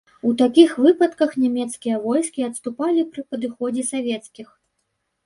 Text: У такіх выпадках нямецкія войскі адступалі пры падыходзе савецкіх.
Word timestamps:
У 0.27 0.29
такіх 0.41 0.71
выпадках 0.85 1.35
нямецкія 1.43 1.99
войскі 2.05 2.45
адступалі 2.47 3.05
пры 3.11 3.21
падыходзе 3.35 3.83
савецкіх. 3.93 4.47